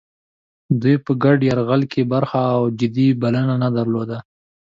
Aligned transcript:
دوی 0.81 0.95
په 1.05 1.11
ګډ 1.23 1.37
یرغل 1.49 1.81
کې 1.91 2.01
برخه 2.13 2.41
او 2.55 2.61
جدي 2.79 3.07
بلنه 3.21 3.55
نه 3.63 3.69
درلوده. 3.77 4.19